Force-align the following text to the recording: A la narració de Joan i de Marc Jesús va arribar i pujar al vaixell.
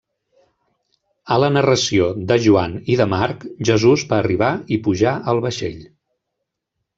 A 1.33 1.35
la 1.43 1.49
narració 1.57 2.07
de 2.31 2.37
Joan 2.45 2.73
i 2.93 2.95
de 3.03 3.07
Marc 3.11 3.45
Jesús 3.71 4.07
va 4.15 4.19
arribar 4.23 4.51
i 4.77 4.81
pujar 4.89 5.13
al 5.35 5.43
vaixell. 5.49 5.79